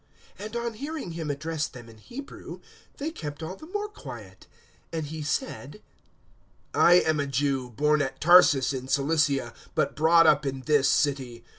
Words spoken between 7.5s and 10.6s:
born at Tarsus in Cilicia, but brought up